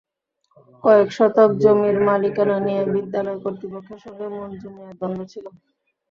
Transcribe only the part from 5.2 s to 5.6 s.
ছিল।